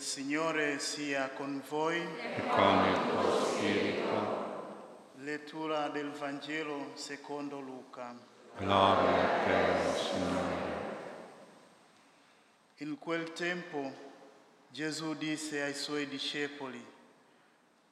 [0.00, 2.00] Il Signore sia con voi.
[2.00, 5.12] e con il tuo spirito.
[5.16, 8.16] Lettura del Vangelo secondo Luca.
[8.56, 10.56] Gloria a te, Signore.
[12.76, 13.92] In quel tempo
[14.70, 16.82] Gesù disse ai suoi discepoli,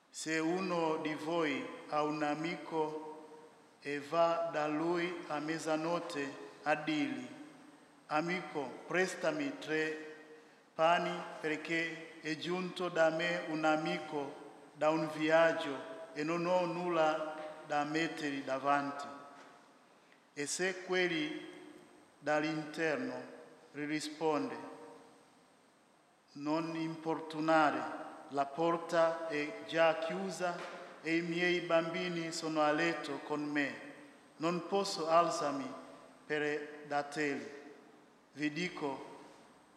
[0.08, 6.32] se uno di voi ha un amico e va da lui a mezzanotte
[6.62, 7.28] a dirgli,
[8.06, 10.07] amico, prestami tre
[10.78, 11.10] pani
[11.40, 15.76] perché è giunto da me un amico da un viaggio
[16.12, 17.34] e non ho nulla
[17.66, 19.04] da mettere davanti.
[20.34, 21.44] E se quelli
[22.20, 23.12] dall'interno
[23.72, 24.56] risponde,
[26.34, 27.82] non importunare,
[28.28, 30.56] la porta è già chiusa
[31.02, 33.80] e i miei bambini sono a letto con me,
[34.36, 35.68] non posso alzarmi
[36.24, 37.56] per dateli.
[38.34, 39.07] Vi dico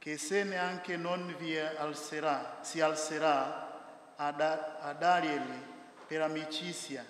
[0.01, 5.63] che se neanche non vi alzerà, si alzerà a, da, a darglieli
[6.07, 7.05] per amicizia,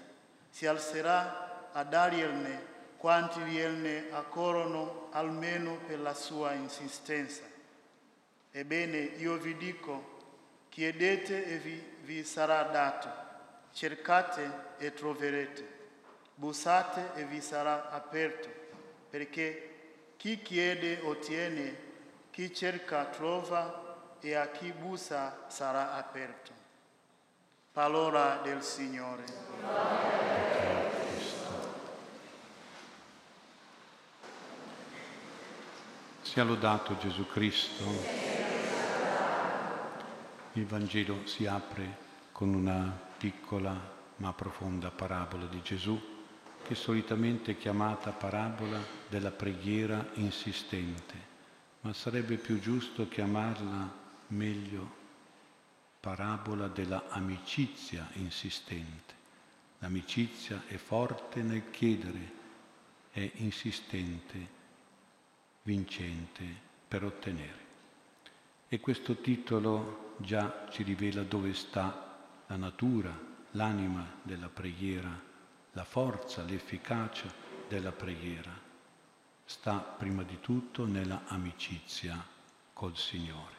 [0.50, 7.44] si alzerà a dargliene quanti gliene accorrono almeno per la sua insistenza.
[8.52, 13.10] Ebbene, io vi dico, chiedete e vi, vi sarà dato,
[13.72, 15.66] cercate e troverete,
[16.36, 18.50] bussate e vi sarà aperto,
[19.10, 19.70] perché
[20.18, 21.91] chi chiede ottiene,
[22.32, 26.52] chi cerca trova e a chi bussa sarà aperto.
[27.72, 29.24] Parola del Signore.
[36.22, 37.84] Sia lodato Gesù Cristo.
[40.54, 41.98] Il Vangelo si apre
[42.32, 46.00] con una piccola ma profonda parabola di Gesù
[46.64, 51.31] che solitamente è chiamata parabola della preghiera insistente,
[51.82, 55.00] ma sarebbe più giusto chiamarla meglio
[56.00, 59.20] parabola della amicizia insistente.
[59.80, 62.40] L'amicizia è forte nel chiedere,
[63.12, 64.59] è insistente
[65.64, 66.44] vincente
[66.88, 67.59] per ottenere.
[68.68, 72.18] E questo titolo già ci rivela dove sta
[72.48, 73.18] la natura,
[73.52, 75.09] l'anima della preghiera,
[75.74, 77.31] la forza, l'efficacia
[77.68, 78.69] della preghiera.
[79.51, 82.25] Sta prima di tutto nella amicizia
[82.72, 83.53] col Signore.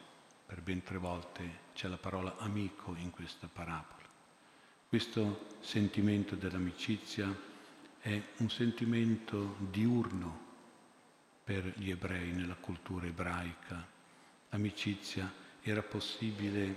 [0.46, 4.08] Per ben tre volte c'è la parola amico in questa parabola.
[4.88, 7.30] Questo sentimento dell'amicizia
[8.00, 10.40] è un sentimento diurno,
[11.44, 13.86] per gli ebrei nella cultura ebraica.
[14.48, 15.30] L'amicizia
[15.60, 16.74] era possibile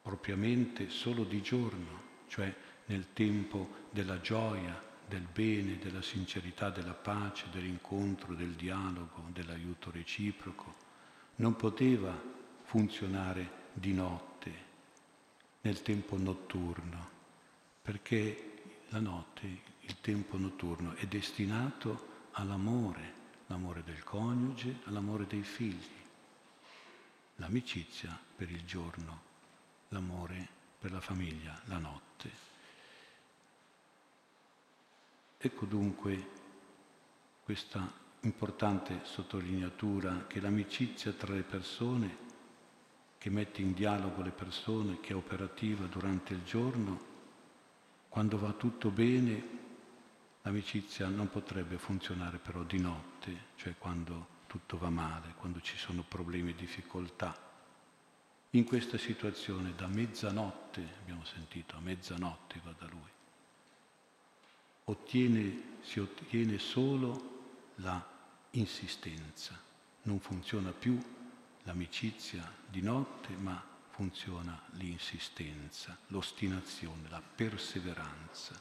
[0.00, 2.54] propriamente solo di giorno, cioè
[2.84, 10.74] nel tempo della gioia, del bene, della sincerità, della pace, dell'incontro, del dialogo, dell'aiuto reciproco.
[11.36, 12.18] Non poteva
[12.62, 14.52] funzionare di notte,
[15.62, 17.10] nel tempo notturno,
[17.82, 23.12] perché la notte, il tempo notturno, è destinato all'amore,
[23.46, 26.02] l'amore del coniuge, all'amore dei figli,
[27.36, 29.22] l'amicizia per il giorno,
[29.88, 30.48] l'amore
[30.78, 32.52] per la famiglia, la notte.
[35.46, 36.30] Ecco dunque
[37.42, 42.16] questa importante sottolineatura che l'amicizia tra le persone,
[43.18, 47.12] che mette in dialogo le persone, che è operativa durante il giorno,
[48.08, 49.62] quando va tutto bene
[50.46, 56.04] L'amicizia non potrebbe funzionare però di notte, cioè quando tutto va male, quando ci sono
[56.06, 57.34] problemi e difficoltà.
[58.50, 63.08] In questa situazione da mezzanotte, abbiamo sentito, a mezzanotte va da lui,
[64.84, 67.32] ottiene, si ottiene solo
[67.76, 68.04] la
[68.50, 69.60] insistenza,
[70.02, 70.98] non funziona più
[71.62, 78.60] l'amicizia di notte, ma funziona l'insistenza, l'ostinazione, la perseveranza.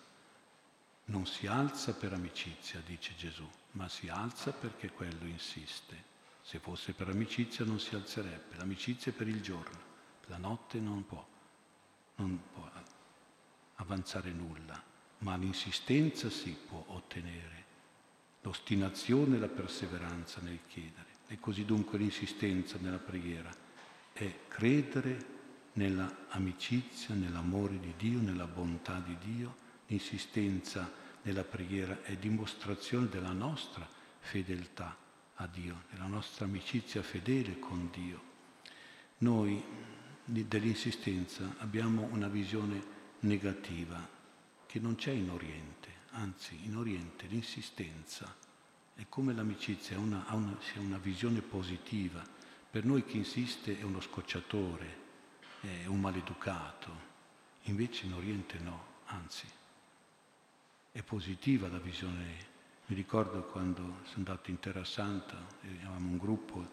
[1.05, 6.11] Non si alza per amicizia, dice Gesù, ma si alza perché quello insiste.
[6.41, 8.55] Se fosse per amicizia non si alzerebbe.
[8.57, 9.79] L'amicizia è per il giorno,
[10.27, 11.25] la notte non può,
[12.15, 12.69] non può
[13.75, 14.81] avanzare nulla,
[15.23, 17.65] ma l'insistenza si può ottenere,
[18.41, 21.11] l'ostinazione e la perseveranza nel chiedere.
[21.27, 23.53] E così dunque l'insistenza nella preghiera
[24.13, 25.31] è credere
[25.73, 30.91] nella amicizia, nell'amore di Dio, nella bontà di Dio L'insistenza
[31.23, 33.87] nella preghiera è dimostrazione della nostra
[34.19, 34.97] fedeltà
[35.35, 38.31] a Dio, della nostra amicizia fedele con Dio.
[39.19, 39.61] Noi
[40.25, 42.81] dell'insistenza abbiamo una visione
[43.19, 44.12] negativa
[44.73, 48.35] che non c'è in Oriente, anzi in Oriente l'insistenza
[48.95, 52.25] è come l'amicizia, una, ha una, una visione positiva
[52.71, 54.97] Per noi chi insiste è uno scocciatore,
[55.61, 56.89] è un maleducato,
[57.65, 59.45] invece in Oriente no, anzi,
[60.91, 62.25] è positiva la visione.
[62.87, 66.67] Mi ricordo quando sono andato in Terra Santa, eravamo un gruppo,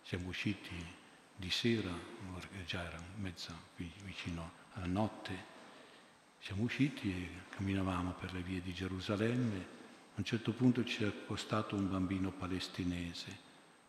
[0.00, 0.74] siamo usciti
[1.36, 1.92] di sera,
[2.64, 5.55] già era mezza vicino alla notte,
[6.46, 9.56] siamo usciti e camminavamo per le vie di Gerusalemme.
[9.56, 13.36] A un certo punto ci è accostato un bambino palestinese,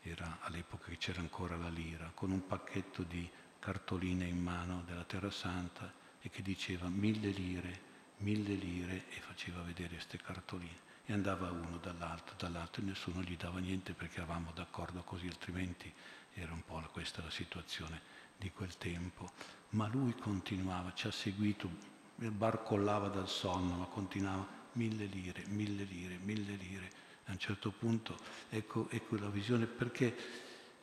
[0.02, 5.04] era all'epoca che c'era ancora la lira, con un pacchetto di cartoline in mano della
[5.04, 7.80] Terra Santa e che diceva mille lire,
[8.18, 10.86] mille lire e faceva vedere queste cartoline.
[11.06, 15.94] E andava uno dall'altro, dall'altro e nessuno gli dava niente perché eravamo d'accordo così, altrimenti
[16.34, 18.02] era un po' questa la situazione
[18.36, 19.30] di quel tempo.
[19.70, 26.18] Ma lui continuava, ci ha seguito, barcollava dal sonno, ma continuava mille lire, mille lire,
[26.24, 26.92] mille lire.
[27.26, 28.18] A un certo punto,
[28.50, 30.16] ecco, ecco la visione, perché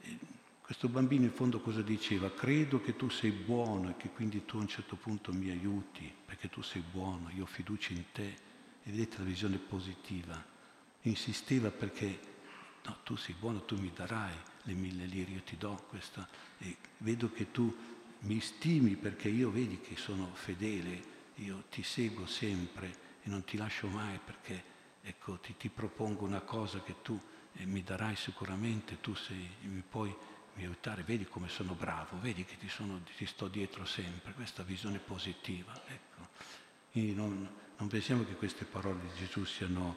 [0.01, 0.19] eh,
[0.61, 2.31] questo bambino in fondo cosa diceva?
[2.31, 6.13] Credo che tu sei buono e che quindi tu a un certo punto mi aiuti,
[6.25, 8.43] perché tu sei buono, io ho fiducia in te.
[8.87, 10.43] E vedete la visione positiva.
[11.03, 12.19] Insisteva perché,
[12.85, 16.29] no, tu sei buono, tu mi darai le mille lire, io ti do questa.
[16.59, 17.75] E vedo che tu
[18.21, 23.57] mi stimi perché io vedi che sono fedele, io ti seguo sempre e non ti
[23.57, 24.63] lascio mai perché,
[25.03, 27.21] ecco, ti, ti propongo una cosa che tu
[27.55, 30.15] eh, mi darai sicuramente, tu sei, mi puoi
[30.55, 34.63] mi aiutare, vedi come sono bravo, vedi che ti, sono, ti sto dietro sempre, questa
[34.63, 35.73] visione positiva.
[35.87, 36.29] Ecco.
[36.93, 39.97] Quindi non, non, pensiamo che queste parole di Gesù siano,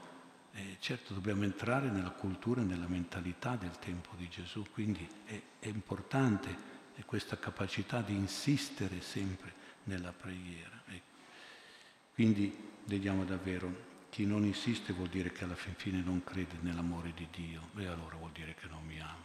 [0.54, 5.39] eh, certo dobbiamo entrare nella cultura e nella mentalità del tempo di Gesù, quindi è,
[5.60, 9.54] è importante è questa capacità di insistere sempre
[9.84, 10.81] nella preghiera.
[10.88, 11.06] Ecco.
[12.18, 12.52] Quindi
[12.86, 13.72] vediamo davvero,
[14.10, 17.86] chi non insiste vuol dire che alla fin fine non crede nell'amore di Dio e
[17.86, 19.24] allora vuol dire che non mi ama.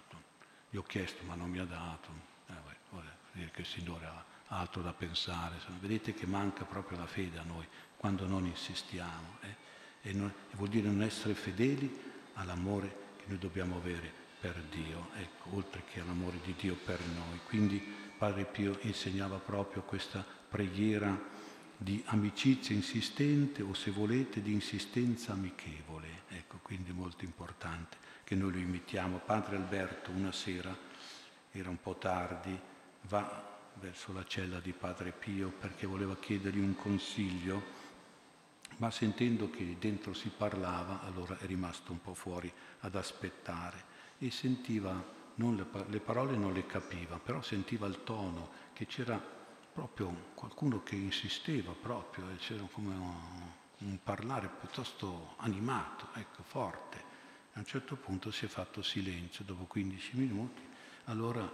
[0.69, 2.11] Gli ho chiesto ma non mi ha dato.
[2.49, 2.53] Eh,
[2.91, 5.57] vuol dire che il Signore ha altro da pensare.
[5.81, 7.67] Vedete che manca proprio la fede a noi
[7.97, 9.39] quando non insistiamo.
[9.41, 10.11] Eh?
[10.11, 11.99] E, non, e, vuol dire non essere fedeli
[12.35, 17.41] all'amore che noi dobbiamo avere per Dio, ecco, oltre che all'amore di Dio per noi.
[17.47, 17.83] Quindi
[18.19, 21.41] Padre Pio insegnava proprio questa preghiera
[21.83, 28.53] di amicizia insistente o se volete di insistenza amichevole, ecco, quindi molto importante che noi
[28.53, 29.19] lo imitiamo.
[29.19, 30.77] Padre Alberto una sera,
[31.51, 32.59] era un po' tardi,
[33.09, 37.81] va verso la cella di Padre Pio perché voleva chiedergli un consiglio,
[38.77, 42.51] ma sentendo che dentro si parlava, allora è rimasto un po' fuori
[42.81, 48.87] ad aspettare e sentiva, le, le parole non le capiva, però sentiva il tono, che
[48.87, 49.41] c'era
[49.73, 57.11] proprio qualcuno che insisteva proprio, c'era come un, un parlare piuttosto animato, ecco, forte.
[57.55, 60.63] A un certo punto si è fatto silenzio, dopo 15 minuti,
[61.05, 61.51] allora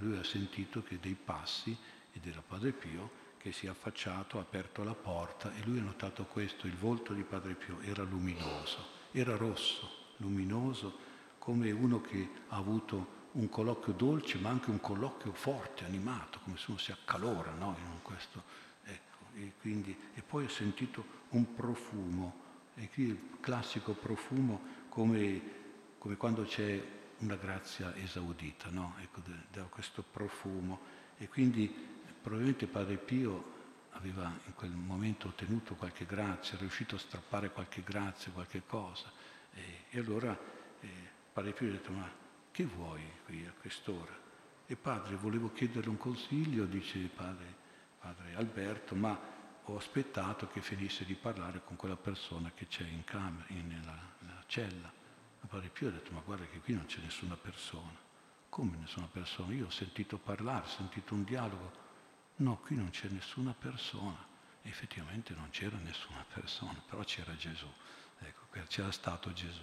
[0.00, 1.76] lui ha sentito che dei passi
[2.12, 5.82] ed era Padre Pio che si è affacciato, ha aperto la porta e lui ha
[5.82, 11.06] notato questo, il volto di Padre Pio era luminoso, era rosso, luminoso,
[11.38, 16.56] come uno che ha avuto un colloquio dolce ma anche un colloquio forte, animato, come
[16.56, 17.76] se uno si accalora no?
[17.78, 18.42] in questo.
[18.84, 25.40] Ecco, e, quindi, e poi ho sentito un profumo, e qui il classico profumo come,
[25.98, 26.82] come quando c'è
[27.18, 28.94] una grazia esaudita, no?
[29.00, 29.20] ecco,
[29.52, 30.96] da questo profumo.
[31.18, 31.68] E quindi
[32.20, 33.56] probabilmente Padre Pio
[33.92, 39.10] aveva in quel momento ottenuto qualche grazia, era riuscito a strappare qualche grazia, qualche cosa.
[39.52, 40.36] E, e allora
[40.80, 40.88] eh,
[41.32, 42.08] Padre Pio ha detto, ma
[42.58, 44.12] che vuoi qui a quest'ora?
[44.66, 47.54] E padre, volevo chiederle un consiglio, dice padre,
[48.00, 49.16] padre Alberto, ma
[49.62, 54.42] ho aspettato che finisse di parlare con quella persona che c'è in camera, in, nella,
[54.46, 54.90] cella.
[55.40, 57.94] Ma Padre Pio ha detto, ma guarda che qui non c'è nessuna persona.
[58.48, 59.52] Come nessuna persona?
[59.52, 61.70] Io ho sentito parlare, ho sentito un dialogo.
[62.38, 64.26] No, qui non c'è nessuna persona.
[64.62, 67.70] E effettivamente non c'era nessuna persona, però c'era Gesù.
[68.18, 69.62] Ecco, c'era stato Gesù.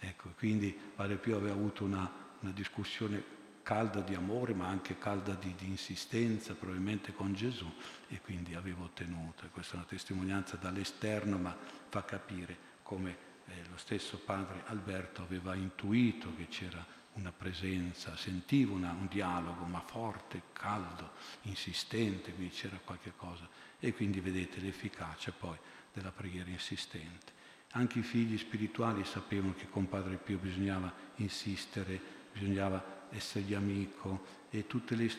[0.00, 5.34] Ecco, quindi Padre Pio aveva avuto una, una discussione calda di amore, ma anche calda
[5.34, 7.70] di, di, insistenza, probabilmente con Gesù,
[8.08, 9.46] e quindi aveva ottenuto.
[9.52, 11.54] Questa è una testimonianza dall'esterno, ma
[11.88, 18.72] fa capire come eh, lo stesso padre Alberto aveva intuito che c'era una presenza, sentiva
[18.72, 21.10] una, un dialogo, ma forte, caldo,
[21.42, 23.46] insistente, quindi c'era qualche cosa.
[23.78, 25.58] E quindi vedete l'efficacia poi
[25.92, 27.32] della preghiera insistente.
[27.72, 32.00] Anche i figli spirituali sapevano che con Padre Pio bisognava insistere,
[32.32, 35.10] bisognava essergli amico e tutte le,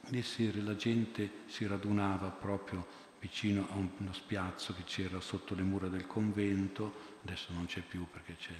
[0.00, 5.62] le sere la gente si radunava proprio vicino a uno spiazzo che c'era sotto le
[5.62, 8.54] mura del convento, adesso non c'è più perché c'è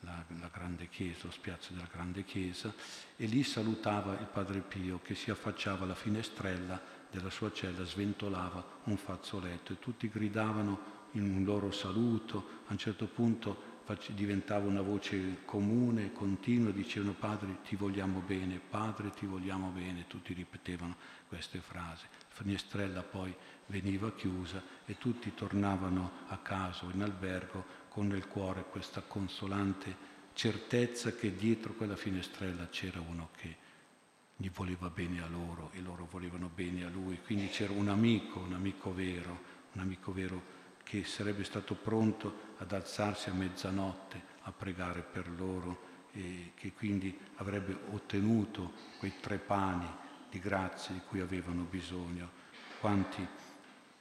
[0.00, 2.72] la, la, grande chiesa, lo spiazzo della grande chiesa,
[3.16, 6.80] e lì salutava il Padre Pio che si affacciava alla finestrella
[7.10, 12.60] della sua cella, sventolava un fazzoletto e tutti gridavano in un loro saluto.
[12.66, 13.70] A un certo punto
[14.14, 20.32] diventava una voce comune, continua, dicevano Padre ti vogliamo bene, Padre ti vogliamo bene, tutti
[20.32, 20.96] ripetevano
[21.28, 22.06] queste frasi.
[22.10, 23.34] La finestrella poi
[23.66, 30.10] veniva chiusa e tutti tornavano a casa o in albergo con nel cuore questa consolante
[30.34, 33.56] certezza che dietro quella finestrella c'era uno che
[34.36, 37.20] gli voleva bene a loro e loro volevano bene a lui.
[37.24, 39.40] Quindi c'era un amico, un amico vero,
[39.72, 40.60] un amico vero
[40.92, 47.18] che sarebbe stato pronto ad alzarsi a mezzanotte a pregare per loro e che quindi
[47.36, 49.88] avrebbe ottenuto quei tre pani
[50.28, 52.28] di grazia di cui avevano bisogno.
[52.78, 53.26] Quanti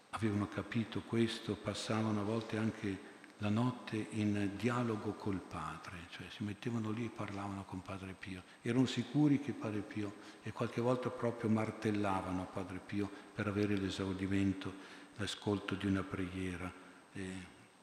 [0.09, 2.99] avevano capito questo passavano a volte anche
[3.37, 8.43] la notte in dialogo col Padre, cioè si mettevano lì e parlavano con Padre Pio.
[8.61, 14.99] Erano sicuri che Padre Pio, e qualche volta proprio martellavano Padre Pio per avere l'esaudimento,
[15.15, 16.80] l'ascolto di una preghiera.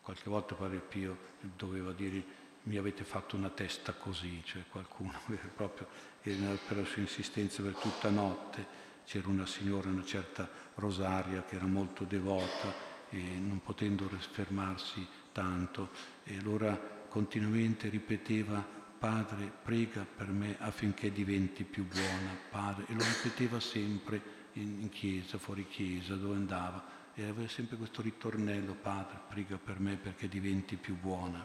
[0.00, 1.16] Qualche volta Padre Pio
[1.56, 5.18] doveva dire mi avete fatto una testa così, cioè qualcuno
[5.54, 5.86] proprio
[6.20, 8.86] per la sua insistenza per tutta notte.
[9.04, 15.90] C'era una signora, una certa Rosaria, che era molto devota e non potendo fermarsi tanto
[16.24, 16.76] e allora
[17.08, 24.20] continuamente ripeteva Padre prega per me affinché diventi più buona, Padre, e lo ripeteva sempre
[24.54, 26.84] in, in chiesa, fuori chiesa, dove andava,
[27.18, 31.44] e aveva sempre questo ritornello, Padre prega per me perché diventi più buona.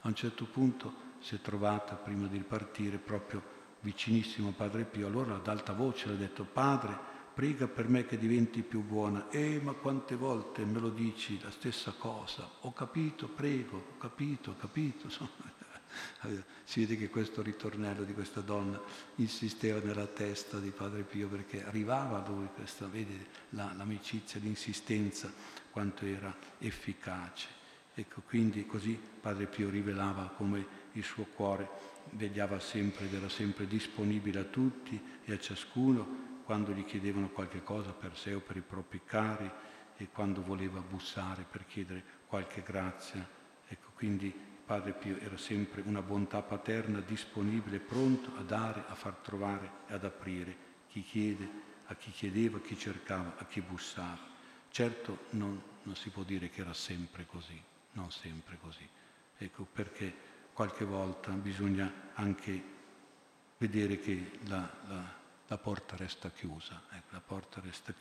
[0.00, 3.42] A un certo punto si è trovata, prima di partire, proprio
[3.80, 6.98] vicinissimo a Padre Pio, allora ad alta voce le ha detto, Padre,
[7.34, 9.28] prega per me che diventi più buona.
[9.28, 12.48] Eh, ma quante volte me lo dici la stessa cosa?
[12.60, 15.08] Ho capito, prego, ho capito, ho capito.
[16.64, 18.80] Si vede che questo ritornello di questa donna
[19.16, 23.18] insisteva nella testa di Padre Pio perché arrivava a lui questa, vedi,
[23.50, 25.30] la, l'amicizia, l'insistenza,
[25.70, 27.48] quanto era efficace.
[27.94, 31.68] Ecco, quindi così Padre Pio rivelava come il suo cuore
[32.10, 37.62] vegliava sempre ed era sempre disponibile a tutti e a ciascuno quando gli chiedevano qualche
[37.62, 39.50] cosa per sé o per i propri cari
[39.96, 43.26] e quando voleva bussare per chiedere qualche grazia.
[43.68, 44.34] Ecco, quindi
[44.72, 49.92] Padre Pio era sempre una bontà paterna disponibile, pronto a dare, a far trovare e
[49.92, 50.56] ad aprire
[50.88, 51.46] chi chiede,
[51.88, 54.30] a chi chiedeva, a chi cercava, a chi bussava.
[54.70, 57.62] Certo non, non si può dire che era sempre così,
[57.92, 58.88] non sempre così.
[59.36, 60.14] Ecco perché
[60.54, 62.62] qualche volta bisogna anche
[63.58, 67.92] vedere che la, la la porta resta chiusa, ecco, la porta resta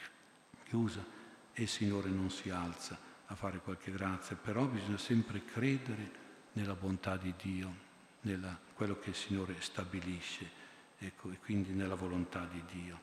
[0.64, 1.06] chiusa
[1.52, 6.22] e il Signore non si alza a fare qualche grazia, però bisogna sempre credere
[6.54, 7.74] nella bontà di Dio,
[8.22, 10.50] nella quello che il Signore stabilisce,
[10.98, 13.00] ecco, e quindi nella volontà di Dio.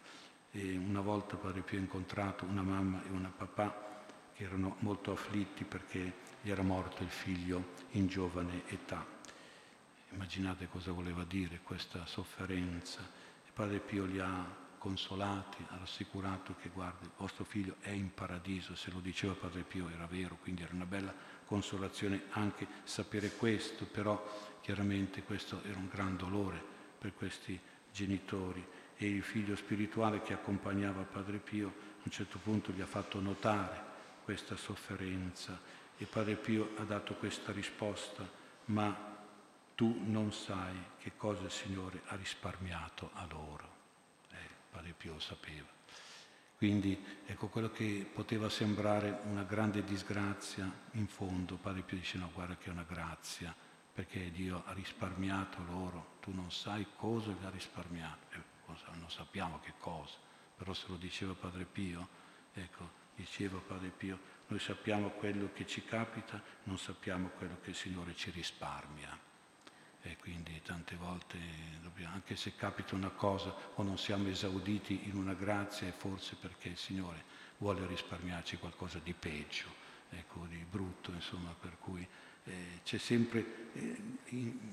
[0.51, 4.03] E una volta Padre Pio ha incontrato una mamma e una papà
[4.35, 9.05] che erano molto afflitti perché gli era morto il figlio in giovane età.
[10.11, 13.27] Immaginate cosa voleva dire questa sofferenza
[13.59, 14.47] Padre Pio li ha
[14.79, 19.89] consolati, ha rassicurato che guardi, vostro figlio è in paradiso, se lo diceva Padre Pio
[19.89, 21.13] era vero, quindi era una bella
[21.45, 26.63] consolazione anche sapere questo, però chiaramente questo era un gran dolore
[26.99, 27.59] per questi
[27.93, 28.65] genitori
[28.97, 33.21] e il figlio spirituale che accompagnava Padre Pio a un certo punto gli ha fatto
[33.21, 33.87] notare
[34.25, 35.59] questa sofferenza
[35.97, 38.29] e Padre Pio ha dato questa risposta,
[38.67, 39.17] ma
[39.75, 43.78] tu non sai che cosa il Signore ha risparmiato a loro.
[44.71, 45.67] Padre Pio sapeva.
[46.57, 52.31] Quindi ecco quello che poteva sembrare una grande disgrazia, in fondo Padre Pio dice no,
[52.33, 53.55] guarda che è una grazia,
[53.93, 59.11] perché Dio ha risparmiato loro, tu non sai cosa gli ha risparmiato, eh, cosa, non
[59.11, 60.17] sappiamo che cosa,
[60.57, 62.09] però se lo diceva Padre Pio,
[62.55, 67.77] ecco, diceva Padre Pio, noi sappiamo quello che ci capita, non sappiamo quello che il
[67.77, 69.27] Signore ci risparmia
[70.03, 71.39] e quindi tante volte,
[71.83, 76.37] dobbiamo, anche se capita una cosa o non siamo esauditi in una grazia, è forse
[76.41, 77.25] perché il Signore
[77.59, 79.67] vuole risparmiarci qualcosa di peggio,
[80.11, 82.07] ecco, di brutto, insomma, per cui
[82.45, 83.97] eh, c'è sempre, eh,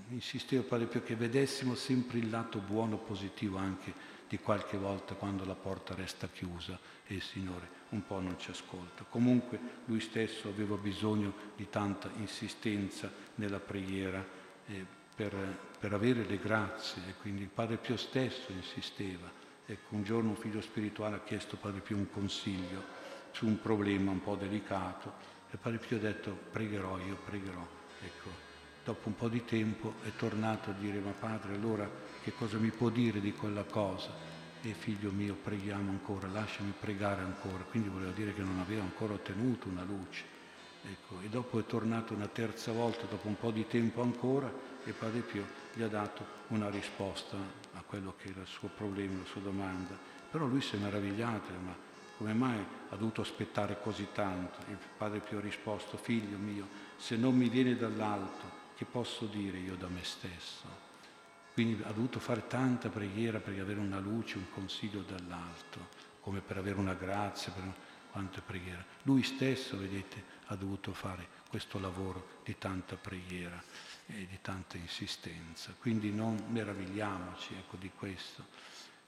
[0.09, 5.45] insistevo Padre Pio che vedessimo sempre il lato buono, positivo anche di qualche volta quando
[5.45, 9.03] la porta resta chiusa e il Signore un po' non ci ascolta.
[9.03, 14.25] Comunque lui stesso aveva bisogno di tanta insistenza nella preghiera.
[14.67, 15.33] Eh, per,
[15.79, 19.31] per avere le grazie e quindi il Padre Pio stesso insisteva.
[19.65, 22.83] Ecco, un giorno un figlio spirituale ha chiesto a Padre Pio un consiglio
[23.31, 25.13] su un problema un po' delicato
[25.49, 27.65] e Padre Pio ha detto pregherò, io pregherò.
[28.03, 28.29] Ecco,
[28.83, 31.89] dopo un po' di tempo è tornato a dire ma padre allora
[32.21, 34.33] che cosa mi può dire di quella cosa?
[34.61, 37.63] E figlio mio preghiamo ancora, lasciami pregare ancora.
[37.63, 40.34] Quindi voleva dire che non aveva ancora ottenuto una luce.
[40.87, 44.51] Ecco, e dopo è tornato una terza volta, dopo un po' di tempo ancora,
[44.83, 47.37] e Padre Pio gli ha dato una risposta
[47.73, 49.97] a quello che era il suo problema, la sua domanda.
[50.29, 51.75] Però lui si è meravigliato, ma
[52.17, 54.59] come mai ha dovuto aspettare così tanto?
[54.69, 59.57] Il Padre Pio ha risposto, figlio mio, se non mi viene dall'alto, che posso dire
[59.57, 60.83] io da me stesso?
[61.53, 65.87] Quindi ha dovuto fare tanta preghiera per avere una luce, un consiglio dall'alto,
[66.19, 67.63] come per avere una grazia, per
[68.11, 68.85] quante preghiere.
[69.03, 73.61] Lui stesso, vedete, ha dovuto fare questo lavoro di tanta preghiera
[74.07, 75.73] e di tanta insistenza.
[75.79, 78.45] Quindi non meravigliamoci ecco, di questo.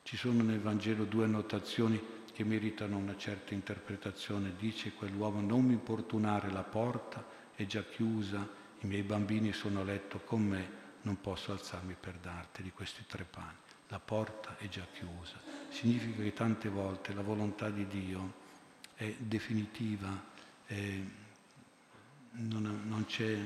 [0.03, 2.01] Ci sono nel Vangelo due annotazioni
[2.33, 4.55] che meritano una certa interpretazione.
[4.57, 7.25] Dice quell'uomo non mi importunare, la porta
[7.55, 8.47] è già chiusa,
[8.79, 13.03] i miei bambini sono a letto con me, non posso alzarmi per darti di questi
[13.07, 13.57] tre pani.
[13.89, 15.41] La porta è già chiusa.
[15.69, 18.45] Significa che tante volte la volontà di Dio
[18.95, 20.23] è definitiva,
[20.65, 20.99] è,
[22.31, 23.37] non, non, c'è,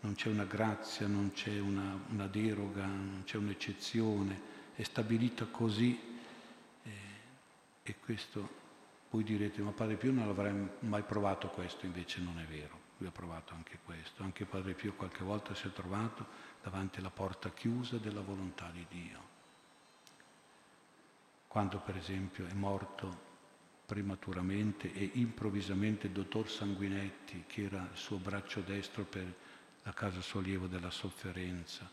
[0.00, 4.40] non, c'è, una grazia, non c'è una, una, deroga, non c'è un'eccezione,
[4.74, 5.98] è stabilita così
[6.82, 6.90] eh,
[7.82, 8.60] e questo
[9.10, 13.08] voi direte ma Padre Pio non avrei mai provato questo, invece non è vero, lui
[13.08, 16.26] ha provato anche questo, anche Padre Pio qualche volta si è trovato
[16.62, 19.30] davanti alla porta chiusa della volontà di Dio.
[21.46, 23.30] Quando per esempio è morto
[23.84, 29.34] prematuramente e improvvisamente il dottor Sanguinetti, che era il suo braccio destro per
[29.82, 31.88] la casa sollievo della sofferenza,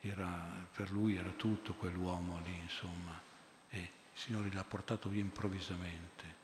[0.00, 3.20] era, per lui era tutto quell'uomo lì, insomma,
[3.68, 6.40] e il Signore l'ha portato via improvvisamente.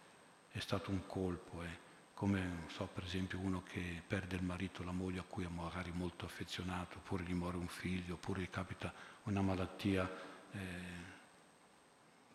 [0.51, 1.63] È stato un colpo.
[1.63, 1.87] Eh
[2.19, 5.93] come so per esempio uno che perde il marito, la moglie a cui è magari
[5.93, 8.93] molto affezionato, oppure gli muore un figlio, oppure gli capita
[9.25, 10.11] una malattia
[10.51, 10.59] eh,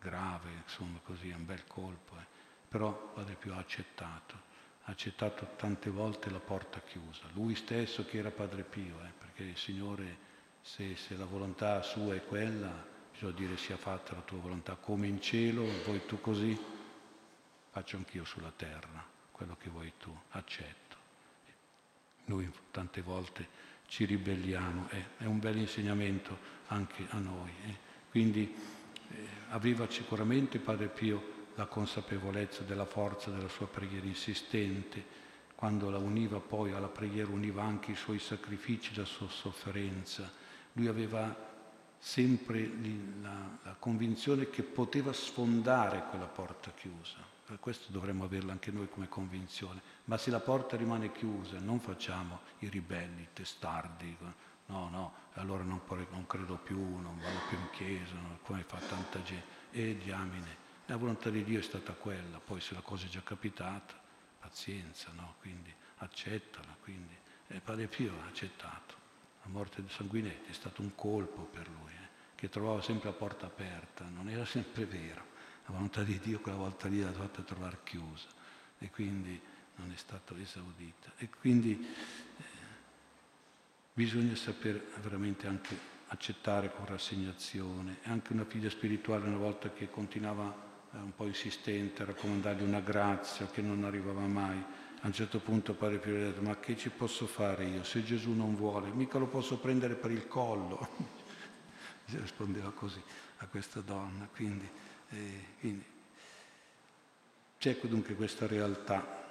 [0.04, 2.14] grave, insomma così, è un bel colpo.
[2.18, 2.26] Eh.
[2.68, 4.34] Però Padre Pio ha accettato,
[4.82, 9.44] ha accettato tante volte la porta chiusa, lui stesso che era Padre Pio, eh, perché
[9.44, 10.16] il Signore,
[10.60, 12.70] se, se la volontà sua è quella,
[13.10, 16.58] bisogna dire sia fatta la tua volontà come in cielo, vuoi tu così,
[17.70, 20.96] faccio anch'io sulla terra quello che vuoi tu, accetto.
[22.26, 23.48] Noi tante volte
[23.86, 27.50] ci ribelliamo, eh, è un bel insegnamento anche a noi.
[27.66, 27.76] Eh.
[28.10, 28.54] Quindi
[29.50, 35.22] aveva sicuramente Padre Pio la consapevolezza della forza della sua preghiera insistente,
[35.54, 40.30] quando la univa poi alla preghiera univa anche i suoi sacrifici, la sua sofferenza.
[40.72, 41.52] Lui aveva
[41.98, 42.70] sempre
[43.22, 48.88] la, la convinzione che poteva sfondare quella porta chiusa per questo dovremmo averla anche noi
[48.88, 49.80] come convinzione.
[50.04, 54.16] Ma se la porta rimane chiusa, non facciamo i ribelli, i testardi.
[54.66, 59.22] No, no, allora non, non credo più, non vado più in chiesa, come fa tanta
[59.22, 59.62] gente.
[59.70, 63.22] E diamine, la volontà di Dio è stata quella, poi se la cosa è già
[63.22, 63.94] capitata,
[64.38, 65.34] pazienza, no?
[65.40, 67.16] Quindi accettala, quindi.
[67.48, 69.02] E Padre Pio ha accettato.
[69.42, 73.16] La morte di Sanguinetti è stato un colpo per lui, eh, che trovava sempre la
[73.16, 75.32] porta aperta, non era sempre vero
[75.66, 78.28] la volontà di Dio quella volta lì l'ha fatta trovare chiusa
[78.78, 79.40] e quindi
[79.76, 81.12] non è stata esaudita.
[81.16, 81.86] E quindi
[83.94, 87.98] bisogna saper veramente anche accettare con rassegnazione.
[88.04, 90.52] Anche una figlia spirituale una volta che continuava
[90.92, 94.58] eh, un po' insistente a raccomandargli una grazia che non arrivava mai,
[95.00, 98.02] a un certo punto Padre Pio ha detto ma che ci posso fare io se
[98.02, 98.90] Gesù non vuole?
[98.90, 100.88] Mica lo posso prendere per il collo.
[102.06, 103.00] Rispondeva così
[103.38, 104.28] a questa donna.
[104.34, 104.68] Quindi,
[105.60, 105.84] quindi,
[107.58, 109.23] c'è dunque questa realtà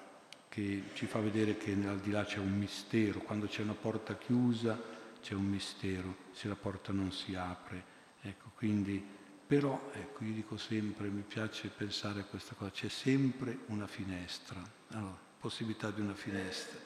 [0.54, 4.16] che ci fa vedere che al di là c'è un mistero, quando c'è una porta
[4.16, 4.80] chiusa
[5.20, 7.84] c'è un mistero, se la porta non si apre.
[8.22, 9.04] Ecco, quindi,
[9.48, 14.62] però, ecco, io dico sempre, mi piace pensare a questa cosa, c'è sempre una finestra,
[14.89, 16.78] allora, possibilità di una finestra.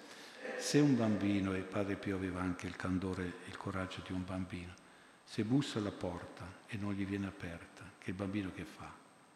[0.58, 4.24] Se un bambino, e Padre Pio aveva anche il candore e il coraggio di un
[4.24, 4.74] bambino,
[5.26, 8.90] se bussa alla porta e non gli viene aperta, che il bambino che fa?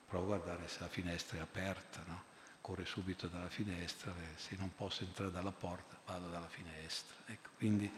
[0.08, 2.30] Prova a guardare se la finestra è aperta, no?
[2.62, 7.15] Corre subito dalla finestra, se non posso entrare dalla porta vado dalla finestra.
[7.26, 7.91] Ecco, quindi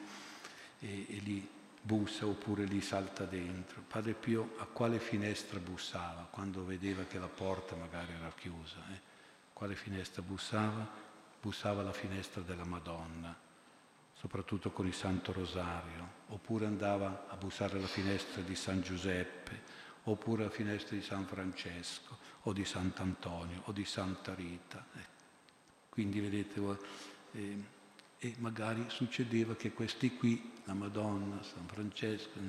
[0.80, 1.48] e, e lì
[1.82, 3.82] bussa oppure lì salta dentro.
[3.88, 8.78] Padre Pio a quale finestra bussava quando vedeva che la porta magari era chiusa?
[8.94, 9.00] Eh?
[9.52, 10.88] Quale finestra bussava?
[11.42, 13.36] Bussava alla finestra della Madonna,
[14.14, 19.62] soprattutto con il Santo Rosario, oppure andava a bussare alla finestra di San Giuseppe,
[20.04, 24.86] oppure la finestra di San Francesco o di Sant'Antonio o di Santa Rita.
[24.96, 25.12] Eh.
[25.90, 26.62] Quindi vedete,
[27.34, 27.64] eh,
[28.20, 32.40] e magari succedeva che questi qui, la Madonna, San Francesco,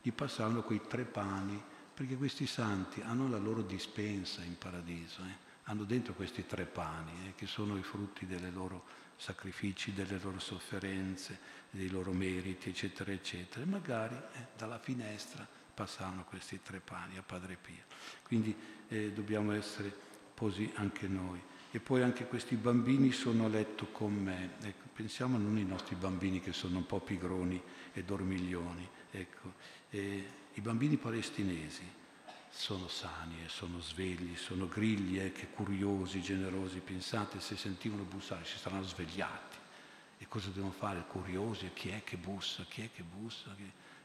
[0.00, 1.60] gli passavano quei tre pani,
[1.94, 5.50] perché questi santi hanno la loro dispensa in paradiso, eh?
[5.64, 8.84] hanno dentro questi tre pani, eh, che sono i frutti dei loro
[9.16, 11.38] sacrifici, delle loro sofferenze,
[11.70, 13.64] dei loro meriti, eccetera, eccetera.
[13.64, 17.84] E magari eh, dalla finestra passavano questi tre pani a Padre Pio.
[18.22, 18.54] Quindi
[18.88, 21.40] eh, dobbiamo essere così anche noi.
[21.70, 24.56] E poi anche questi bambini sono a letto con me.
[24.62, 28.86] Ecco, pensiamo non ai nostri bambini che sono un po' pigroni e dormiglioni.
[29.10, 29.54] Ecco,
[29.90, 32.00] eh, I bambini palestinesi
[32.50, 36.80] sono sani e sono svegli, sono grigli, eh, che curiosi, generosi.
[36.80, 39.56] Pensate, se sentivano bussare si saranno svegliati.
[40.18, 41.04] E cosa devono fare?
[41.06, 42.64] Curiosi, chi è che bussa?
[42.68, 43.56] Chi è che bussa?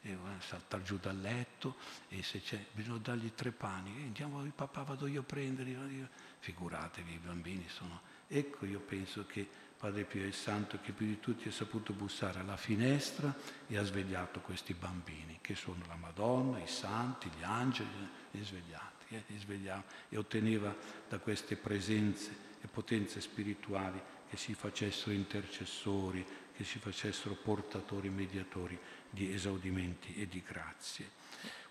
[0.07, 1.75] E, eh, saltare giù dal letto
[2.07, 3.93] e se c'è, bisogna dargli tre pani.
[3.97, 6.07] E andiamo, papà, vado io a prenderli.
[6.39, 8.01] Figuratevi, i bambini sono...
[8.27, 11.93] Ecco, io penso che Padre Pio è il santo che più di tutti ha saputo
[11.93, 13.33] bussare alla finestra
[13.67, 19.15] e ha svegliato questi bambini, che sono la Madonna, i santi, gli angeli, li svegliati,
[19.15, 20.75] eh, li svegliava e otteneva
[21.07, 26.25] da queste presenze e potenze spirituali che si facessero intercessori,
[26.57, 31.07] che si facessero portatori, mediatori di esaudimenti e di grazie.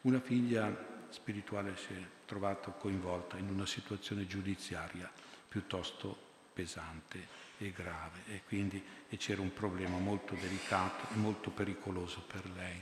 [0.03, 5.11] Una figlia spirituale si è trovata coinvolta in una situazione giudiziaria
[5.49, 6.16] piuttosto
[6.53, 7.27] pesante
[7.59, 12.81] e grave e quindi e c'era un problema molto delicato e molto pericoloso per lei.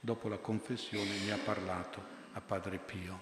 [0.00, 3.16] Dopo la confessione ne ha parlato a Padre Pio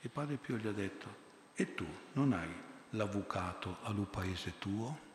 [0.00, 2.54] e Padre Pio gli ha detto e tu non hai
[2.90, 5.05] l'avvocato al paese tuo?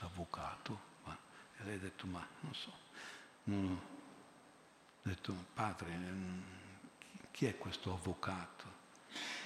[0.00, 0.80] Avvocato?
[1.04, 1.16] Ma,
[1.58, 2.72] e lei ha detto ma non so.
[3.44, 3.80] Non,
[5.02, 6.40] ha detto padre, mm,
[7.30, 8.82] chi è questo avvocato?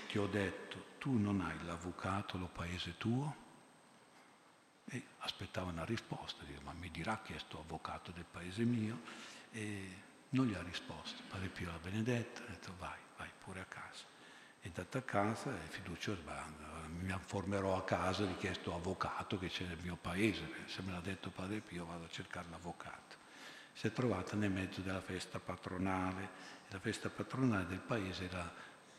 [0.09, 3.47] Ti ho detto, tu non hai l'avvocato al paese tuo?
[4.87, 9.01] E aspettava una risposta, dico, ma mi dirà chi è questo avvocato del paese mio?
[9.51, 11.23] E non gli ha risposto.
[11.29, 14.05] Padre Pio l'ha benedetta, ha detto vai, vai pure a casa.
[14.61, 16.17] È andata a casa e fiducia,
[17.01, 21.01] mi informerò a casa è questo avvocato che c'è nel mio paese, se me l'ha
[21.01, 23.17] detto Padre Pio vado a cercare l'avvocato.
[23.73, 26.29] Si è trovata nel mezzo della festa patronale,
[26.69, 28.53] la festa patronale del paese era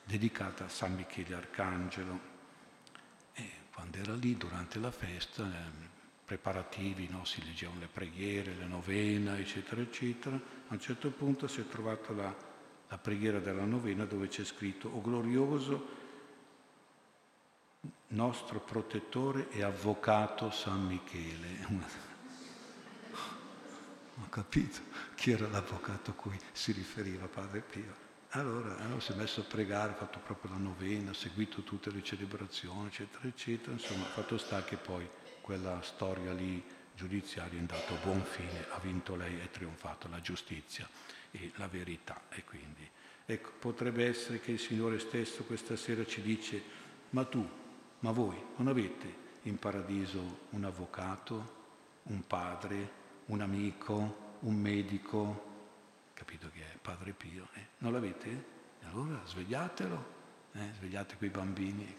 [0.04, 2.38] dedicata a San Michele Arcangelo,
[3.80, 5.88] quando era lì durante la festa, eh,
[6.26, 7.24] preparativi, no?
[7.24, 10.36] si leggevano le preghiere, le novena, eccetera, eccetera.
[10.36, 12.36] A un certo punto si è trovata la,
[12.90, 15.98] la preghiera della novena dove c'è scritto, o glorioso
[18.10, 21.98] nostro protettore e avvocato San Michele.
[24.22, 24.82] Ho capito
[25.16, 28.08] chi era l'avvocato a cui si riferiva Padre Pio.
[28.32, 31.92] Allora, allora si è messo a pregare, ha fatto proprio la novena, ha seguito tutte
[31.92, 33.72] le celebrazioni, eccetera, eccetera.
[33.72, 35.08] Insomma, fatto sta che poi
[35.42, 36.62] quella storia lì
[36.96, 40.88] giudiziaria è andata a buon fine, ha vinto lei, è trionfato la giustizia
[41.32, 42.22] e la verità.
[42.30, 42.88] E quindi,
[43.26, 46.62] ecco, potrebbe essere che il Signore stesso questa sera ci dice,
[47.12, 47.48] ma tu,
[48.00, 51.58] ma voi non avete in paradiso un avvocato,
[52.04, 55.48] un padre, un amico, un medico,
[56.14, 57.68] capito che è Padre Pio, eh?
[57.80, 58.58] non l'avete?
[58.90, 60.06] Allora svegliatelo,
[60.54, 60.72] eh?
[60.78, 61.96] svegliate quei bambini,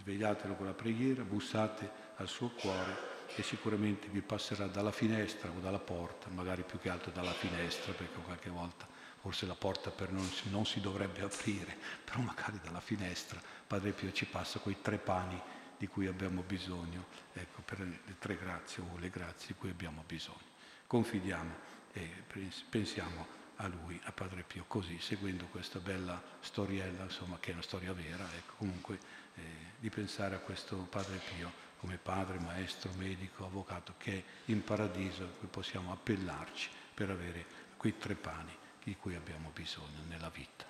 [0.00, 5.60] svegliatelo con la preghiera, bussate al suo cuore e sicuramente vi passerà dalla finestra o
[5.60, 8.86] dalla porta, magari più che altro dalla finestra, perché qualche volta
[9.20, 14.12] forse la porta per noi non si dovrebbe aprire, però magari dalla finestra Padre Pio
[14.12, 15.40] ci passa quei tre pani
[15.76, 20.04] di cui abbiamo bisogno, ecco, per le tre grazie o le grazie di cui abbiamo
[20.06, 20.58] bisogno.
[20.86, 22.24] Confidiamo e
[22.68, 27.62] pensiamo a lui, a Padre Pio, così, seguendo questa bella storiella, insomma, che è una
[27.62, 28.98] storia vera, ecco, comunque,
[29.36, 29.42] eh,
[29.78, 35.24] di pensare a questo Padre Pio come padre, maestro, medico, avvocato, che è in paradiso,
[35.24, 37.44] a cui possiamo appellarci per avere
[37.78, 40.69] quei tre pani di cui abbiamo bisogno nella vita.